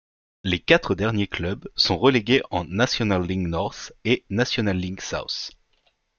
[0.43, 5.51] Les quatre derniers clubs sont relégués en National League North et National League South.